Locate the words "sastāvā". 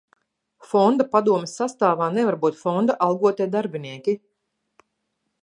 1.61-2.07